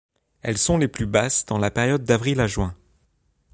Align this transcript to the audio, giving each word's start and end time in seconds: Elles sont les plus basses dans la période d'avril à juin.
Elles 0.41 0.57
sont 0.57 0.79
les 0.79 0.87
plus 0.87 1.05
basses 1.05 1.45
dans 1.45 1.59
la 1.59 1.69
période 1.69 2.03
d'avril 2.03 2.39
à 2.39 2.47
juin. 2.47 2.73